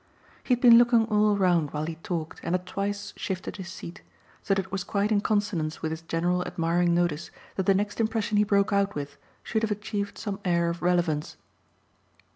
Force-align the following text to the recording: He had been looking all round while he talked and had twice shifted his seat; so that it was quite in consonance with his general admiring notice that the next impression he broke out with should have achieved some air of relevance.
He 0.43 0.55
had 0.55 0.61
been 0.61 0.79
looking 0.79 1.05
all 1.09 1.35
round 1.37 1.69
while 1.73 1.85
he 1.85 1.93
talked 1.97 2.39
and 2.41 2.55
had 2.55 2.65
twice 2.65 3.13
shifted 3.15 3.57
his 3.57 3.69
seat; 3.69 4.01
so 4.41 4.51
that 4.55 4.65
it 4.65 4.71
was 4.71 4.83
quite 4.83 5.11
in 5.11 5.21
consonance 5.21 5.83
with 5.83 5.91
his 5.91 6.01
general 6.01 6.43
admiring 6.47 6.95
notice 6.95 7.29
that 7.55 7.67
the 7.67 7.75
next 7.75 8.01
impression 8.01 8.37
he 8.37 8.43
broke 8.43 8.73
out 8.73 8.95
with 8.95 9.17
should 9.43 9.61
have 9.61 9.69
achieved 9.69 10.17
some 10.17 10.39
air 10.43 10.71
of 10.71 10.81
relevance. 10.81 11.37